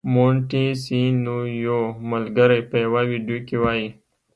مونټیسینویو 0.13 1.79
ملګری 2.11 2.61
په 2.69 2.75
یوه 2.85 3.01
ویډیو 3.11 3.37
کې 3.47 3.55
وايي. 3.63 3.87